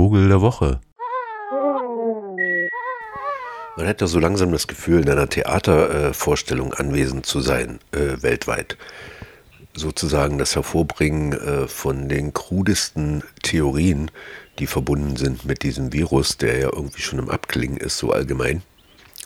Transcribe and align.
Vogel 0.00 0.28
der 0.28 0.40
Woche. 0.40 0.80
Man 3.76 3.86
hat 3.86 4.00
ja 4.00 4.06
so 4.06 4.18
langsam 4.18 4.50
das 4.50 4.66
Gefühl, 4.66 5.02
in 5.02 5.10
einer 5.10 5.28
Theatervorstellung 5.28 6.72
äh, 6.72 6.76
anwesend 6.76 7.26
zu 7.26 7.40
sein, 7.40 7.80
äh, 7.92 8.22
weltweit. 8.22 8.78
Sozusagen 9.74 10.38
das 10.38 10.56
Hervorbringen 10.56 11.34
äh, 11.34 11.68
von 11.68 12.08
den 12.08 12.32
krudesten 12.32 13.24
Theorien, 13.42 14.10
die 14.58 14.66
verbunden 14.66 15.16
sind 15.16 15.44
mit 15.44 15.62
diesem 15.64 15.92
Virus, 15.92 16.38
der 16.38 16.56
ja 16.56 16.70
irgendwie 16.72 17.02
schon 17.02 17.18
im 17.18 17.28
Abklingen 17.28 17.76
ist, 17.76 17.98
so 17.98 18.10
allgemein. 18.10 18.62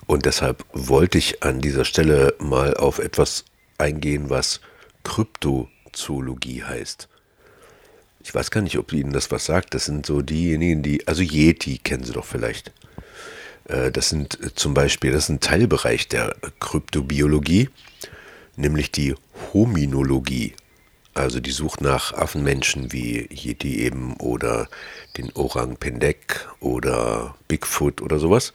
Und 0.07 0.27
deshalb 0.27 0.65
wollte 0.73 1.19
ich 1.19 1.45
an 1.45 1.61
dieser 1.61 1.85
Stelle 1.85 2.35
mal 2.41 2.75
auf 2.75 2.99
etwas 2.99 3.45
eingehen, 3.79 4.29
was 4.29 4.61
Kryptozoologie 5.05 6.65
heißt. 6.65 7.09
Ich 8.25 8.35
weiß 8.35 8.51
gar 8.51 8.63
nicht, 8.63 8.79
ob 8.79 8.93
Ihnen 8.93 9.13
das 9.13 9.31
was 9.31 9.45
sagt. 9.45 9.75
Das 9.75 9.85
sind 9.85 10.07
so 10.07 10.23
diejenigen, 10.23 10.83
die, 10.83 11.07
also 11.07 11.23
Yeti 11.23 11.79
kennen 11.79 12.05
Sie 12.05 12.13
doch 12.13 12.25
vielleicht. 12.25 12.73
Äh, 13.69 13.93
das 13.93 14.09
sind 14.09 14.41
äh, 14.43 14.55
zum 14.55 14.73
Beispiel, 14.73 15.13
das 15.13 15.25
ist 15.25 15.29
ein 15.29 15.41
Teilbereich 15.41 16.09
der 16.09 16.35
Kryptobiologie, 16.59 17.69
nämlich 18.57 18.91
die 18.91 19.15
Hominologie. 19.53 20.55
Also 21.13 21.39
die 21.39 21.53
Sucht 21.53 21.81
nach 21.81 22.13
Affenmenschen 22.15 22.93
wie 22.93 23.29
Yeti 23.31 23.81
eben 23.81 24.17
oder 24.17 24.69
den 25.17 25.31
Orang 25.35 25.77
Pendek 25.77 26.49
oder 26.59 27.37
Bigfoot 27.47 28.03
oder 28.03 28.19
sowas. 28.19 28.53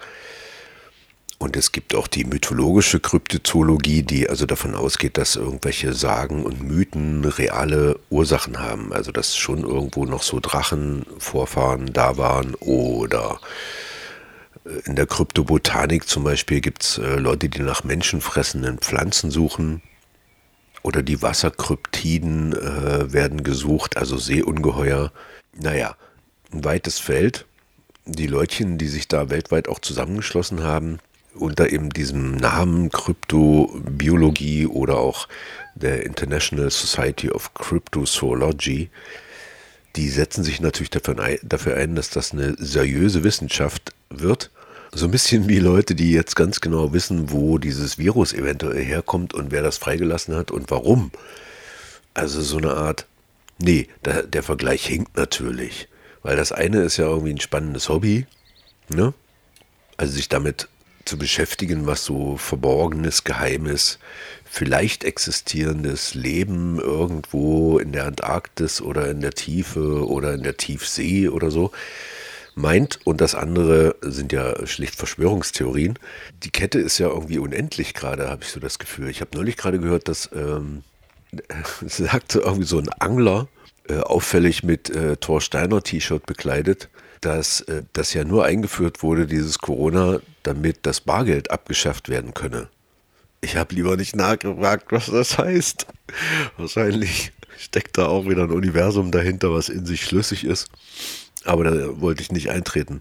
Und 1.40 1.56
es 1.56 1.72
gibt 1.72 1.96
auch 1.96 2.08
die 2.08 2.26
mythologische 2.26 3.00
Kryptozoologie, 3.00 4.04
die 4.04 4.30
also 4.30 4.46
davon 4.46 4.76
ausgeht, 4.76 5.18
dass 5.18 5.38
irgendwelche 5.38 5.94
Sagen 5.94 6.44
und 6.44 6.62
Mythen 6.62 7.24
reale 7.24 7.98
Ursachen 8.10 8.60
haben. 8.60 8.92
Also 8.92 9.14
dass 9.14 9.38
schon 9.38 9.64
irgendwo 9.64 10.04
noch 10.04 10.22
so 10.22 10.42
Drachenvorfahren 10.42 11.94
da 11.94 12.18
waren 12.18 12.56
oder 12.56 13.40
äh, 14.66 14.82
in 14.86 14.98
der 14.98 15.08
Kryptobotanik 15.08 16.10
zum 16.10 16.26
Beispiel 16.26 16.60
gibt 16.60 16.84
es 16.84 16.98
äh, 16.98 17.16
Leute, 17.16 17.48
die 17.48 17.62
nach 17.62 17.86
menschenfressenden 17.86 18.80
Pflanzen 18.80 19.32
suchen. 19.32 19.82
Oder 20.84 21.04
die 21.04 21.22
Wasserkryptiden 21.22 22.52
äh, 22.52 23.14
werden 23.14 23.44
gesucht, 23.44 23.96
also 23.96 24.18
Seeungeheuer. 24.18 25.14
Naja, 25.58 25.96
ein 26.52 26.66
weites 26.66 27.00
Feld. 27.00 27.46
Die 28.06 28.28
Leutchen, 28.28 28.78
die 28.78 28.88
sich 28.88 29.08
da 29.08 29.30
weltweit 29.30 29.70
auch 29.70 29.80
zusammengeschlossen 29.80 30.64
haben, 30.64 31.00
unter 31.40 31.72
eben 31.72 31.90
diesem 31.90 32.36
Namen 32.36 32.90
Kryptobiologie 32.90 34.68
oder 34.68 34.98
auch 34.98 35.28
der 35.76 36.06
International 36.06 36.70
Society 36.70 37.30
of 37.30 37.54
Cryptozoology, 37.54 38.90
die 39.96 40.10
setzen 40.10 40.44
sich 40.44 40.62
natürlich 40.62 40.92
dafür 40.92 41.76
ein, 41.76 41.96
dass 41.96 42.10
das 42.10 42.34
eine 42.34 42.56
seriöse 42.58 43.24
Wissenschaft 43.24 43.94
wird. 44.10 44.52
So 44.92 45.06
ein 45.06 45.12
bisschen 45.12 45.48
wie 45.48 45.60
Leute, 45.60 45.94
die 45.94 46.12
jetzt 46.12 46.36
ganz 46.36 46.62
genau 46.62 46.94
wissen, 46.94 47.32
wo 47.32 47.58
dieses 47.58 47.98
Virus 47.98 48.34
eventuell 48.34 48.84
herkommt 48.84 49.34
und 49.34 49.52
wer 49.52 49.62
das 49.62 49.78
freigelassen 49.78 50.36
hat 50.36 50.52
und 50.52 50.72
warum. 50.72 51.12
Also 52.14 52.42
so 52.42 52.58
eine 52.58 52.74
Art, 52.74 53.06
nee, 53.60 53.88
der, 54.04 54.24
der 54.24 54.42
Vergleich 54.42 54.86
hinkt 54.86 55.16
natürlich. 55.16 55.88
Weil 56.24 56.36
das 56.36 56.52
eine 56.52 56.82
ist 56.82 56.98
ja 56.98 57.06
irgendwie 57.06 57.34
ein 57.34 57.40
spannendes 57.40 57.88
Hobby, 57.88 58.26
ne? 58.90 59.14
Also 59.98 60.14
sich 60.14 60.30
damit 60.30 60.68
zu 61.10 61.18
beschäftigen, 61.18 61.88
was 61.88 62.06
so 62.06 62.38
verborgenes, 62.38 63.24
geheimes, 63.24 64.00
vielleicht 64.46 65.04
existierendes 65.04 66.14
Leben 66.14 66.80
irgendwo 66.80 67.80
in 67.80 67.92
der 67.92 68.06
Antarktis 68.06 68.82
oder 68.82 69.10
in 69.10 69.20
der 69.20 69.32
Tiefe 69.32 70.08
oder 70.08 70.36
in 70.36 70.44
der 70.44 70.58
Tiefsee 70.58 71.28
oder 71.28 71.50
so 71.50 71.72
meint. 72.56 73.00
Und 73.06 73.22
das 73.22 73.34
andere 73.34 73.96
sind 74.02 74.32
ja 74.32 74.66
schlicht 74.68 74.96
Verschwörungstheorien. 74.96 75.98
Die 76.44 76.52
Kette 76.52 76.80
ist 76.80 77.00
ja 77.00 77.08
irgendwie 77.08 77.40
unendlich 77.40 77.96
gerade, 77.96 78.30
habe 78.30 78.44
ich 78.44 78.50
so 78.50 78.60
das 78.60 78.78
Gefühl. 78.78 79.10
Ich 79.10 79.22
habe 79.22 79.36
neulich 79.36 79.58
gerade 79.58 79.80
gehört, 79.80 80.08
dass 80.08 80.30
ähm, 80.34 80.84
sagte 81.86 82.40
irgendwie 82.40 82.68
so 82.68 82.78
ein 82.78 82.90
Angler, 83.00 83.48
äh, 83.88 83.98
auffällig 83.98 84.64
mit 84.64 84.92
äh, 84.92 85.18
Thor 85.18 85.42
Steiner 85.42 85.82
T-Shirt 85.82 86.26
bekleidet, 86.28 86.90
dass 87.22 87.62
äh, 87.62 87.84
das 87.94 88.14
ja 88.14 88.24
nur 88.24 88.46
eingeführt 88.46 89.04
wurde, 89.04 89.28
dieses 89.28 89.60
Corona, 89.60 90.22
damit 90.44 90.80
das 90.84 91.02
Bargeld 91.02 91.52
abgeschafft 91.52 92.10
werden 92.10 92.34
könne. 92.34 92.70
Ich 93.42 93.56
habe 93.56 93.76
lieber 93.76 93.96
nicht 93.96 94.16
nachgefragt, 94.16 94.92
was 94.92 95.08
das 95.08 95.38
heißt. 95.38 95.88
Wahrscheinlich 96.58 97.32
steckt 97.58 97.98
da 97.98 98.08
auch 98.08 98.28
wieder 98.28 98.44
ein 98.44 98.52
Universum 98.52 99.12
dahinter, 99.12 99.54
was 99.54 99.70
in 99.70 99.86
sich 99.86 100.04
schlüssig 100.04 100.44
ist. 100.44 100.70
Aber 101.46 101.64
da 101.64 102.02
wollte 102.02 102.22
ich 102.22 102.32
nicht 102.32 102.50
eintreten. 102.50 103.00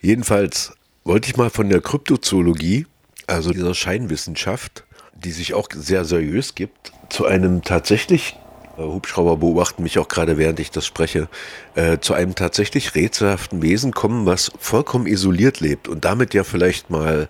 Jedenfalls 0.00 0.72
wollte 1.04 1.28
ich 1.30 1.36
mal 1.36 1.50
von 1.50 1.68
der 1.68 1.80
Kryptozoologie, 1.80 2.86
also 3.26 3.52
dieser 3.52 3.74
Scheinwissenschaft, 3.74 4.84
die 5.14 5.32
sich 5.32 5.54
auch 5.54 5.68
sehr 5.74 6.04
seriös 6.04 6.54
gibt, 6.54 6.92
zu 7.08 7.26
einem 7.26 7.62
tatsächlich 7.62 8.36
Hubschrauber 8.82 9.36
beobachten 9.36 9.82
mich 9.82 9.98
auch 9.98 10.08
gerade, 10.08 10.38
während 10.38 10.60
ich 10.60 10.70
das 10.70 10.86
spreche, 10.86 11.28
äh, 11.74 11.98
zu 11.98 12.14
einem 12.14 12.34
tatsächlich 12.34 12.94
rätselhaften 12.94 13.62
Wesen 13.62 13.92
kommen, 13.92 14.26
was 14.26 14.52
vollkommen 14.58 15.06
isoliert 15.06 15.60
lebt 15.60 15.88
und 15.88 16.04
damit 16.04 16.34
ja 16.34 16.44
vielleicht 16.44 16.90
mal 16.90 17.28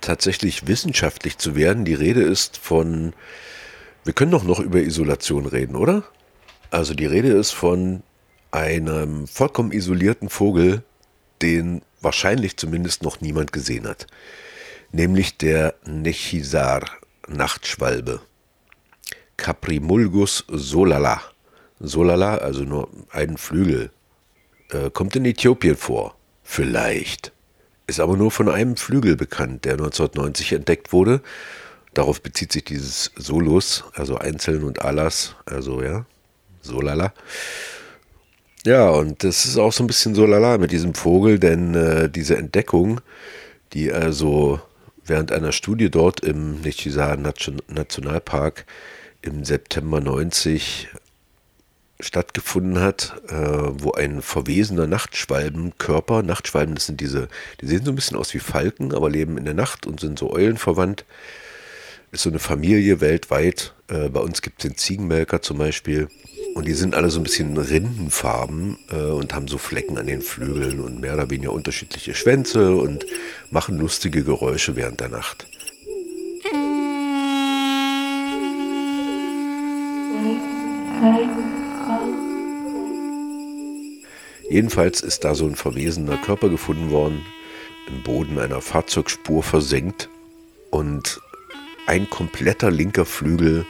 tatsächlich 0.00 0.66
wissenschaftlich 0.66 1.38
zu 1.38 1.54
werden. 1.54 1.84
Die 1.84 1.94
Rede 1.94 2.22
ist 2.22 2.56
von, 2.56 3.12
wir 4.04 4.12
können 4.12 4.30
doch 4.30 4.44
noch 4.44 4.60
über 4.60 4.80
Isolation 4.80 5.46
reden, 5.46 5.76
oder? 5.76 6.04
Also 6.70 6.94
die 6.94 7.06
Rede 7.06 7.28
ist 7.28 7.50
von 7.50 8.02
einem 8.50 9.26
vollkommen 9.26 9.72
isolierten 9.72 10.28
Vogel, 10.28 10.82
den 11.42 11.82
wahrscheinlich 12.00 12.56
zumindest 12.56 13.02
noch 13.02 13.20
niemand 13.20 13.52
gesehen 13.52 13.86
hat, 13.86 14.06
nämlich 14.92 15.36
der 15.36 15.74
Nechisar 15.84 16.82
Nachtschwalbe. 17.28 18.20
Caprimulgus 19.40 20.44
solala. 20.48 21.22
Solala, 21.80 22.36
also 22.36 22.62
nur 22.62 22.88
einen 23.10 23.38
Flügel. 23.38 23.90
Äh, 24.70 24.90
kommt 24.90 25.16
in 25.16 25.24
Äthiopien 25.24 25.76
vor. 25.76 26.14
Vielleicht. 26.44 27.32
Ist 27.86 28.00
aber 28.00 28.16
nur 28.16 28.30
von 28.30 28.50
einem 28.50 28.76
Flügel 28.76 29.16
bekannt, 29.16 29.64
der 29.64 29.72
1990 29.72 30.52
entdeckt 30.52 30.92
wurde. 30.92 31.22
Darauf 31.94 32.20
bezieht 32.20 32.52
sich 32.52 32.64
dieses 32.64 33.10
Solus, 33.16 33.82
also 33.94 34.16
Einzeln 34.16 34.62
und 34.62 34.82
Alas, 34.82 35.34
also 35.46 35.82
ja, 35.82 36.04
Solala. 36.60 37.14
Ja, 38.64 38.90
und 38.90 39.24
das 39.24 39.46
ist 39.46 39.56
auch 39.56 39.72
so 39.72 39.82
ein 39.82 39.86
bisschen 39.86 40.14
Solala 40.14 40.58
mit 40.58 40.70
diesem 40.70 40.94
Vogel, 40.94 41.38
denn 41.38 41.74
äh, 41.74 42.10
diese 42.10 42.36
Entdeckung, 42.36 43.00
die 43.72 43.90
also 43.90 44.60
während 45.04 45.32
einer 45.32 45.52
Studie 45.52 45.90
dort 45.90 46.20
im 46.20 46.60
Nichisar 46.60 47.16
Nationalpark 47.16 48.66
im 49.22 49.44
September 49.44 50.00
90 50.00 50.88
stattgefunden 52.00 52.80
hat, 52.80 53.20
äh, 53.28 53.34
wo 53.34 53.92
ein 53.92 54.22
verwesener 54.22 54.86
Nachtschwalbenkörper, 54.86 56.22
Nachtschwalben, 56.22 56.74
das 56.74 56.86
sind 56.86 57.00
diese, 57.00 57.28
die 57.60 57.66
sehen 57.66 57.84
so 57.84 57.92
ein 57.92 57.94
bisschen 57.94 58.16
aus 58.16 58.32
wie 58.34 58.38
Falken, 58.38 58.94
aber 58.94 59.10
leben 59.10 59.36
in 59.36 59.44
der 59.44 59.54
Nacht 59.54 59.86
und 59.86 60.00
sind 60.00 60.18
so 60.18 60.32
Eulenverwandt. 60.32 61.04
Ist 62.12 62.22
so 62.22 62.30
eine 62.30 62.40
Familie 62.40 63.00
weltweit. 63.00 63.74
Äh, 63.88 64.08
bei 64.08 64.20
uns 64.20 64.42
gibt 64.42 64.64
es 64.64 64.68
den 64.68 64.76
Ziegenmelker 64.76 65.42
zum 65.42 65.58
Beispiel. 65.58 66.08
Und 66.54 66.66
die 66.66 66.74
sind 66.74 66.96
alle 66.96 67.10
so 67.10 67.20
ein 67.20 67.22
bisschen 67.22 67.56
Rindenfarben 67.56 68.78
äh, 68.90 68.96
und 68.96 69.32
haben 69.32 69.46
so 69.46 69.58
Flecken 69.58 69.96
an 69.96 70.06
den 70.06 70.20
Flügeln 70.20 70.80
und 70.80 71.00
mehr 71.00 71.14
oder 71.14 71.30
weniger 71.30 71.52
unterschiedliche 71.52 72.14
Schwänze 72.14 72.74
und 72.74 73.06
machen 73.50 73.78
lustige 73.78 74.24
Geräusche 74.24 74.74
während 74.74 74.98
der 75.00 75.10
Nacht. 75.10 75.46
Jedenfalls 84.48 85.00
ist 85.00 85.24
da 85.24 85.34
so 85.34 85.46
ein 85.46 85.54
verwesener 85.54 86.16
Körper 86.16 86.48
gefunden 86.48 86.90
worden, 86.90 87.24
im 87.86 88.02
Boden 88.02 88.38
einer 88.38 88.60
Fahrzeugspur 88.60 89.42
versenkt 89.42 90.08
und 90.70 91.20
ein 91.86 92.08
kompletter 92.10 92.70
linker 92.70 93.04
Flügel 93.04 93.64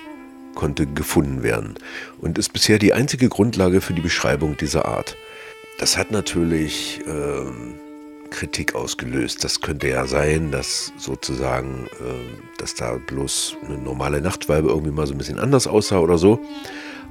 konnte 0.55 0.87
gefunden 0.87 1.43
werden 1.43 1.75
und 2.21 2.39
ist 2.39 2.53
bisher 2.53 2.79
die 2.79 2.93
einzige 2.93 3.29
Grundlage 3.29 3.81
für 3.81 3.95
die 3.95 4.01
Beschreibung 4.01 4.57
dieser 4.57 4.87
Art. 4.87 5.17
Das 5.79 5.97
hat 5.97 6.11
natürlich 6.11 7.01
ähm, 7.07 7.75
Kritik 8.41 8.75
ausgelöst. 8.75 9.45
Das 9.45 9.61
könnte 9.61 9.89
ja 9.89 10.07
sein, 10.07 10.51
dass 10.51 10.95
sozusagen, 10.97 11.87
äh, 12.01 12.57
dass 12.57 12.75
da 12.75 12.95
bloß 12.95 13.59
eine 13.67 13.77
normale 13.77 14.23
Nachtschwalbe 14.23 14.71
irgendwie 14.71 14.93
mal 14.93 15.07
so 15.07 15.13
ein 15.13 15.19
bisschen 15.19 15.39
anders 15.39 15.67
aussah 15.67 15.99
oder 15.99 16.17
so. 16.17 16.41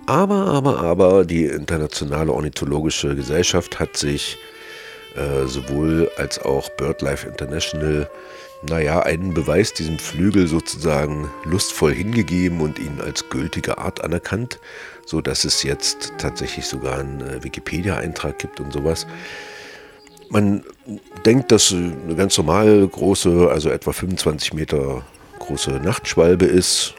Aber, 0.08 0.48
aber, 0.48 0.80
aber, 0.80 1.26
die 1.26 1.46
Internationale 1.46 2.34
Ornithologische 2.34 3.16
Gesellschaft 3.16 3.80
hat 3.80 3.96
sich 3.96 4.40
äh, 5.16 5.46
sowohl 5.46 6.10
als 6.18 6.40
auch 6.40 6.68
BirdLife 6.70 7.28
International, 7.28 8.10
naja, 8.68 9.02
einen 9.02 9.36
Beweis 9.36 9.72
diesem 9.72 10.00
Flügel 10.00 10.48
sozusagen 10.48 11.30
lustvoll 11.44 11.94
hingegeben 11.94 12.60
und 12.60 12.80
ihn 12.80 13.00
als 13.02 13.30
gültige 13.30 13.78
Art 13.78 14.04
anerkannt, 14.04 14.60
so 15.06 15.22
dass 15.22 15.46
es 15.46 15.62
jetzt 15.62 16.12
tatsächlich 16.18 16.66
sogar 16.66 16.98
einen 16.98 17.22
äh, 17.22 17.44
Wikipedia-Eintrag 17.44 18.40
gibt 18.40 18.60
und 18.60 18.74
sowas. 18.74 19.06
Man 20.30 20.64
denkt, 21.26 21.52
dass 21.52 21.74
eine 21.74 22.16
ganz 22.16 22.38
normal 22.38 22.88
große, 22.88 23.50
also 23.50 23.70
etwa 23.70 23.92
25 23.92 24.54
Meter 24.54 25.04
große 25.40 25.72
Nachtschwalbe 25.72 26.46
ist 26.46 26.94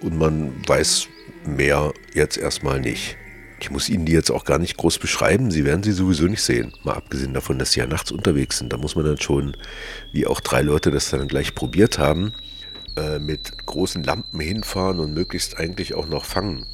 und 0.00 0.18
man 0.18 0.54
weiß 0.66 1.08
mehr 1.46 1.92
jetzt 2.14 2.38
erstmal 2.38 2.80
nicht. 2.80 3.16
Ich 3.60 3.70
muss 3.70 3.88
Ihnen 3.88 4.06
die 4.06 4.12
jetzt 4.12 4.30
auch 4.30 4.44
gar 4.44 4.58
nicht 4.58 4.76
groß 4.76 4.98
beschreiben, 4.98 5.50
Sie 5.50 5.64
werden 5.64 5.82
sie 5.82 5.92
sowieso 5.92 6.24
nicht 6.24 6.42
sehen. 6.42 6.72
Mal 6.82 6.94
abgesehen 6.94 7.34
davon, 7.34 7.58
dass 7.58 7.72
sie 7.72 7.80
ja 7.80 7.86
nachts 7.86 8.10
unterwegs 8.10 8.58
sind. 8.58 8.72
Da 8.72 8.76
muss 8.76 8.96
man 8.96 9.04
dann 9.04 9.20
schon, 9.20 9.56
wie 10.12 10.26
auch 10.26 10.40
drei 10.40 10.62
Leute 10.62 10.90
das 10.90 11.10
dann 11.10 11.28
gleich 11.28 11.54
probiert 11.54 11.98
haben, 11.98 12.32
äh, 12.96 13.18
mit 13.18 13.64
großen 13.66 14.02
Lampen 14.02 14.40
hinfahren 14.40 14.98
und 14.98 15.14
möglichst 15.14 15.58
eigentlich 15.58 15.94
auch 15.94 16.08
noch 16.08 16.24
fangen. 16.24 16.66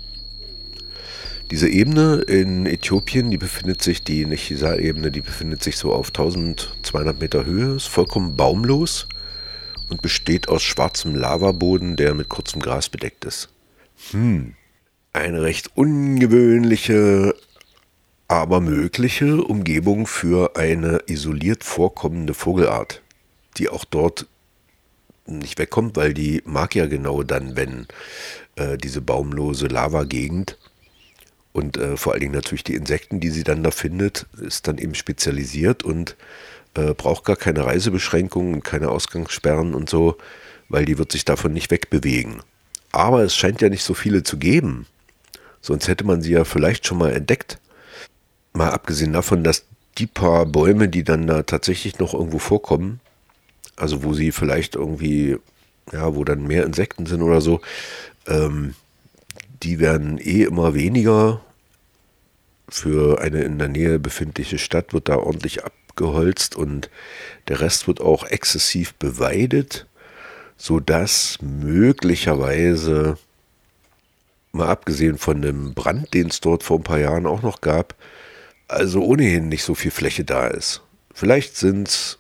Diese 1.50 1.68
Ebene 1.68 2.16
in 2.26 2.66
Äthiopien, 2.66 3.30
die 3.30 3.38
befindet 3.38 3.80
sich, 3.80 4.04
die 4.04 4.26
Nechisar-Ebene, 4.26 5.10
die 5.10 5.22
befindet 5.22 5.62
sich 5.62 5.78
so 5.78 5.94
auf 5.94 6.08
1200 6.08 7.18
Meter 7.18 7.46
Höhe, 7.46 7.76
ist 7.76 7.86
vollkommen 7.86 8.36
baumlos 8.36 9.08
und 9.88 10.02
besteht 10.02 10.50
aus 10.50 10.62
schwarzem 10.62 11.14
Lavaboden, 11.14 11.96
der 11.96 12.12
mit 12.12 12.28
kurzem 12.28 12.60
Gras 12.60 12.90
bedeckt 12.90 13.24
ist. 13.24 13.48
Hm, 14.10 14.56
eine 15.14 15.40
recht 15.42 15.70
ungewöhnliche, 15.74 17.34
aber 18.28 18.60
mögliche 18.60 19.42
Umgebung 19.42 20.06
für 20.06 20.54
eine 20.54 21.00
isoliert 21.06 21.64
vorkommende 21.64 22.34
Vogelart, 22.34 23.00
die 23.56 23.70
auch 23.70 23.86
dort 23.86 24.26
nicht 25.24 25.58
wegkommt, 25.58 25.96
weil 25.96 26.12
die 26.12 26.42
mag 26.44 26.74
ja 26.74 26.84
genau 26.84 27.22
dann, 27.22 27.56
wenn 27.56 27.86
äh, 28.56 28.76
diese 28.76 29.00
baumlose 29.00 29.66
Lavagegend 29.66 30.58
und 31.52 31.76
äh, 31.76 31.96
vor 31.96 32.12
allen 32.12 32.20
Dingen 32.20 32.34
natürlich 32.34 32.64
die 32.64 32.74
Insekten, 32.74 33.20
die 33.20 33.30
sie 33.30 33.44
dann 33.44 33.62
da 33.62 33.70
findet, 33.70 34.26
ist 34.40 34.68
dann 34.68 34.78
eben 34.78 34.94
spezialisiert 34.94 35.82
und 35.82 36.16
äh, 36.74 36.94
braucht 36.94 37.24
gar 37.24 37.36
keine 37.36 37.64
Reisebeschränkungen 37.64 38.54
und 38.54 38.64
keine 38.64 38.90
Ausgangssperren 38.90 39.74
und 39.74 39.88
so, 39.88 40.16
weil 40.68 40.84
die 40.84 40.98
wird 40.98 41.12
sich 41.12 41.24
davon 41.24 41.52
nicht 41.52 41.70
wegbewegen. 41.70 42.42
Aber 42.92 43.22
es 43.22 43.34
scheint 43.34 43.60
ja 43.60 43.68
nicht 43.68 43.82
so 43.82 43.94
viele 43.94 44.22
zu 44.22 44.38
geben. 44.38 44.86
Sonst 45.60 45.88
hätte 45.88 46.04
man 46.04 46.22
sie 46.22 46.32
ja 46.32 46.44
vielleicht 46.44 46.86
schon 46.86 46.98
mal 46.98 47.12
entdeckt. 47.12 47.58
Mal 48.52 48.70
abgesehen 48.70 49.12
davon, 49.12 49.44
dass 49.44 49.64
die 49.98 50.06
paar 50.06 50.46
Bäume, 50.46 50.88
die 50.88 51.04
dann 51.04 51.26
da 51.26 51.42
tatsächlich 51.42 51.98
noch 51.98 52.14
irgendwo 52.14 52.38
vorkommen, 52.38 53.00
also 53.76 54.04
wo 54.04 54.14
sie 54.14 54.32
vielleicht 54.32 54.76
irgendwie, 54.76 55.36
ja, 55.92 56.14
wo 56.14 56.24
dann 56.24 56.46
mehr 56.46 56.64
Insekten 56.64 57.06
sind 57.06 57.22
oder 57.22 57.40
so, 57.40 57.60
ähm, 58.26 58.74
die 59.62 59.78
werden 59.78 60.18
eh 60.18 60.44
immer 60.44 60.74
weniger. 60.74 61.40
Für 62.68 63.20
eine 63.20 63.42
in 63.42 63.58
der 63.58 63.68
Nähe 63.68 63.98
befindliche 63.98 64.58
Stadt 64.58 64.92
wird 64.92 65.08
da 65.08 65.16
ordentlich 65.16 65.64
abgeholzt 65.64 66.54
und 66.54 66.90
der 67.48 67.60
Rest 67.60 67.88
wird 67.88 68.00
auch 68.00 68.24
exzessiv 68.24 68.94
beweidet, 68.94 69.86
sodass 70.56 71.38
möglicherweise, 71.40 73.16
mal 74.52 74.68
abgesehen 74.68 75.16
von 75.18 75.40
dem 75.40 75.74
Brand, 75.74 76.12
den 76.12 76.28
es 76.28 76.40
dort 76.40 76.62
vor 76.62 76.78
ein 76.78 76.84
paar 76.84 76.98
Jahren 76.98 77.26
auch 77.26 77.42
noch 77.42 77.60
gab, 77.60 77.94
also 78.66 79.02
ohnehin 79.02 79.48
nicht 79.48 79.64
so 79.64 79.74
viel 79.74 79.90
Fläche 79.90 80.24
da 80.24 80.46
ist. 80.46 80.82
Vielleicht 81.14 81.56
sind 81.56 81.88
es 81.88 82.18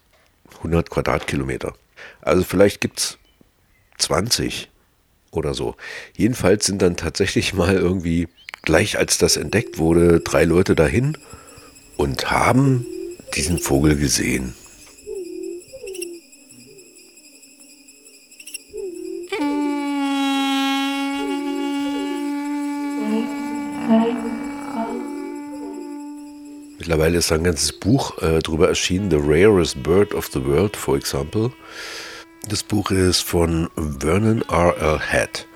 100 0.58 0.88
Quadratkilometer. 0.88 1.74
Also 2.22 2.42
vielleicht 2.42 2.80
gibt 2.80 2.98
es 2.98 3.18
20 3.98 4.70
oder 5.30 5.54
so. 5.54 5.74
Jedenfalls 6.16 6.66
sind 6.66 6.82
dann 6.82 6.96
tatsächlich 6.96 7.54
mal 7.54 7.76
irgendwie, 7.76 8.28
gleich 8.62 8.98
als 8.98 9.18
das 9.18 9.36
entdeckt 9.36 9.78
wurde, 9.78 10.20
drei 10.20 10.44
Leute 10.44 10.74
dahin 10.74 11.16
und 11.96 12.30
haben 12.30 12.86
diesen 13.34 13.58
Vogel 13.58 13.96
gesehen. 13.96 14.54
Mittlerweile 26.78 27.18
ist 27.18 27.32
ein 27.32 27.44
ganzes 27.44 27.72
Buch 27.72 28.16
äh, 28.22 28.38
darüber 28.38 28.68
erschienen, 28.68 29.10
The 29.10 29.18
Rarest 29.20 29.82
Bird 29.82 30.14
of 30.14 30.28
the 30.32 30.42
World, 30.42 30.74
for 30.74 30.96
example. 30.96 31.52
Das 32.46 32.62
Buch 32.62 32.90
ist 32.90 33.22
von 33.22 33.68
Vernon 33.76 34.42
R. 34.48 34.76
L. 34.80 35.00
Head. 35.00 35.46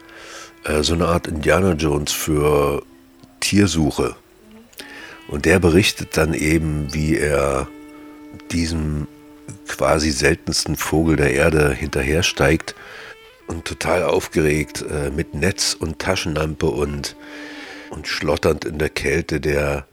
Äh, 0.65 0.83
so 0.83 0.95
eine 0.95 1.07
Art 1.07 1.27
Indiana 1.27 1.73
Jones 1.73 2.13
für 2.13 2.83
Tiersuche. 3.41 4.17
Und 5.29 5.45
der 5.45 5.59
berichtet 5.59 6.17
dann 6.17 6.35
eben, 6.35 6.93
wie 6.93 7.17
er 7.17 7.69
diesem 8.51 9.07
quasi 9.69 10.11
seltensten 10.11 10.77
Vogel 10.77 11.17
der 11.17 11.33
Erde 11.33 11.73
hinterhersteigt 11.73 12.75
und 13.47 13.65
total 13.65 14.03
aufgeregt 14.03 14.85
äh, 14.91 15.11
mit 15.11 15.35
Netz 15.35 15.75
und 15.79 15.99
Taschenlampe 15.99 16.67
und, 16.67 17.17
und 17.91 18.07
schlotternd 18.07 18.65
in 18.65 18.79
der 18.79 18.91
Kälte 18.91 19.41
der 19.41 19.87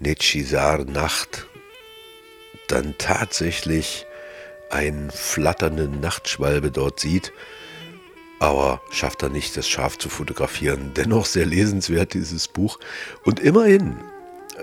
Nechisar-Nacht 0.00 1.46
dann 2.68 2.94
tatsächlich 2.98 4.06
einen 4.70 5.10
flatternden 5.10 6.00
Nachtschwalbe 6.00 6.70
dort 6.70 7.00
sieht, 7.00 7.32
aber 8.38 8.80
schafft 8.90 9.22
er 9.22 9.28
nicht, 9.28 9.56
das 9.56 9.68
Schaf 9.68 9.98
zu 9.98 10.08
fotografieren. 10.08 10.92
Dennoch 10.96 11.26
sehr 11.26 11.46
lesenswert 11.46 12.14
dieses 12.14 12.48
Buch. 12.48 12.78
Und 13.24 13.38
immerhin, 13.38 13.96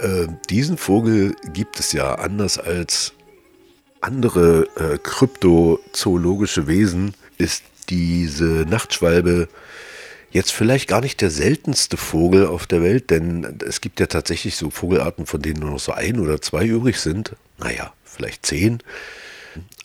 äh, 0.01 0.27
diesen 0.49 0.77
Vogel 0.77 1.35
gibt 1.53 1.79
es 1.79 1.93
ja 1.93 2.15
anders 2.15 2.57
als 2.57 3.13
andere 4.01 4.67
äh, 4.75 4.97
kryptozoologische 4.97 6.67
Wesen, 6.67 7.13
ist 7.37 7.63
diese 7.89 8.65
Nachtschwalbe 8.67 9.47
jetzt 10.31 10.51
vielleicht 10.51 10.87
gar 10.87 11.01
nicht 11.01 11.21
der 11.21 11.29
seltenste 11.29 11.97
Vogel 11.97 12.47
auf 12.47 12.67
der 12.67 12.81
Welt, 12.81 13.11
denn 13.11 13.59
es 13.65 13.81
gibt 13.81 13.99
ja 13.99 14.07
tatsächlich 14.07 14.55
so 14.55 14.69
Vogelarten, 14.69 15.25
von 15.25 15.41
denen 15.41 15.59
nur 15.59 15.71
noch 15.71 15.79
so 15.79 15.93
ein 15.93 16.19
oder 16.19 16.41
zwei 16.41 16.65
übrig 16.65 16.99
sind. 16.99 17.35
Naja, 17.57 17.93
vielleicht 18.03 18.45
zehn 18.45 18.81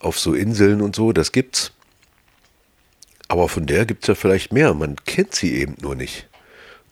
auf 0.00 0.18
so 0.18 0.34
Inseln 0.34 0.80
und 0.80 0.96
so, 0.96 1.12
das 1.12 1.32
gibt's. 1.32 1.72
Aber 3.28 3.48
von 3.48 3.66
der 3.66 3.86
gibt 3.86 4.04
es 4.04 4.08
ja 4.08 4.14
vielleicht 4.14 4.52
mehr. 4.52 4.74
Man 4.74 4.96
kennt 4.96 5.34
sie 5.34 5.54
eben 5.54 5.76
nur 5.80 5.94
nicht. 5.94 6.28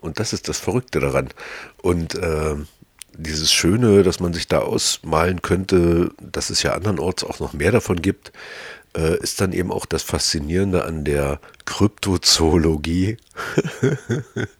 Und 0.00 0.18
das 0.18 0.32
ist 0.32 0.48
das 0.48 0.58
Verrückte 0.58 1.00
daran. 1.00 1.28
Und 1.82 2.14
äh, 2.14 2.56
dieses 3.16 3.52
Schöne, 3.52 4.02
dass 4.02 4.20
man 4.20 4.32
sich 4.32 4.48
da 4.48 4.60
ausmalen 4.60 5.42
könnte, 5.42 6.10
dass 6.20 6.50
es 6.50 6.62
ja 6.62 6.72
andernorts 6.72 7.24
auch 7.24 7.40
noch 7.40 7.52
mehr 7.52 7.72
davon 7.72 8.00
gibt, 8.00 8.32
äh, 8.96 9.18
ist 9.18 9.40
dann 9.40 9.52
eben 9.52 9.70
auch 9.70 9.86
das 9.86 10.02
Faszinierende 10.02 10.84
an 10.84 11.04
der 11.04 11.40
Kryptozoologie. 11.66 13.18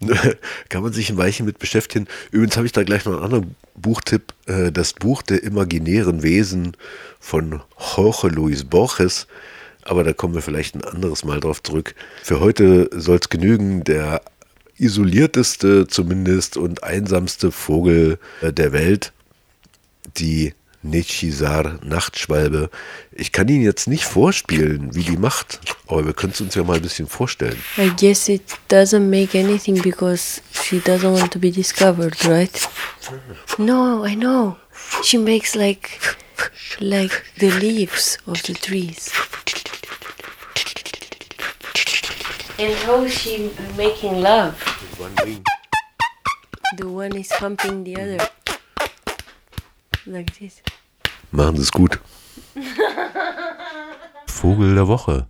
Kann 0.68 0.82
man 0.82 0.92
sich 0.92 1.10
ein 1.10 1.16
Weilchen 1.16 1.46
mit 1.46 1.58
beschäftigen. 1.58 2.06
Übrigens 2.30 2.56
habe 2.56 2.66
ich 2.66 2.72
da 2.72 2.82
gleich 2.82 3.04
noch 3.04 3.14
einen 3.14 3.24
anderen 3.24 3.56
Buchtipp. 3.74 4.34
Äh, 4.46 4.72
das 4.72 4.92
Buch 4.92 5.22
der 5.22 5.42
imaginären 5.42 6.22
Wesen 6.22 6.76
von 7.20 7.62
Jorge 7.96 8.28
Luis 8.28 8.64
Borges. 8.64 9.26
Aber 9.82 10.04
da 10.04 10.12
kommen 10.12 10.34
wir 10.34 10.42
vielleicht 10.42 10.74
ein 10.74 10.84
anderes 10.84 11.24
Mal 11.24 11.40
drauf 11.40 11.62
zurück. 11.62 11.94
Für 12.22 12.40
heute 12.40 12.90
soll 12.92 13.18
es 13.20 13.28
genügen. 13.28 13.84
Der 13.84 14.20
isolierteste 14.76 15.86
zumindest 15.86 16.56
und 16.56 16.84
einsamste 16.84 17.50
Vogel 17.50 18.18
äh, 18.42 18.52
der 18.52 18.72
Welt. 18.72 19.12
Die 20.16 20.54
Nechisar 20.82 21.78
Nachtschwalbe. 21.82 22.70
Ich 23.12 23.32
kann 23.32 23.48
Ihnen 23.48 23.64
jetzt 23.64 23.88
nicht 23.88 24.04
vorspielen, 24.04 24.94
wie 24.94 25.02
die 25.02 25.16
macht, 25.16 25.60
aber 25.86 26.06
wir 26.06 26.12
können 26.12 26.32
es 26.32 26.40
uns 26.40 26.54
ja 26.54 26.62
mal 26.62 26.76
ein 26.76 26.82
bisschen 26.82 27.08
vorstellen. 27.08 27.60
I 27.76 27.90
guess 27.98 28.28
it 28.28 28.42
doesn't 28.70 29.08
make 29.08 29.38
anything 29.38 29.82
because 29.82 30.40
she 30.52 30.78
doesn't 30.78 31.12
want 31.12 31.32
to 31.32 31.38
be 31.38 31.50
discovered, 31.50 32.16
right? 32.26 32.68
No, 33.58 34.04
I 34.06 34.14
know. 34.14 34.56
She 35.02 35.18
makes 35.18 35.54
like 35.54 35.98
like 36.80 37.24
the 37.38 37.50
leaves 37.50 38.18
of 38.26 38.40
the 38.42 38.54
trees. 38.54 39.10
And 42.60 42.74
how 42.86 43.04
is 43.04 43.12
she 43.12 43.50
making 43.76 44.20
love? 44.20 44.56
The 46.76 46.88
one 46.88 47.16
is 47.16 47.30
humping 47.32 47.84
the 47.84 47.96
other. 47.96 48.37
Like 50.08 50.38
this. 50.38 50.62
Machen 51.32 51.56
Sie 51.56 51.62
es 51.62 51.70
gut. 51.70 52.00
Vogel 54.26 54.74
der 54.74 54.88
Woche. 54.88 55.26